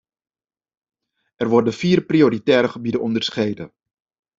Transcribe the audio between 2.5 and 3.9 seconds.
gebieden onderscheiden.